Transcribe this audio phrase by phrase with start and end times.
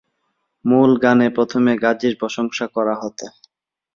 [0.65, 3.25] মূল গানে প্রথমে গাজীর প্রশংসা করা হতো।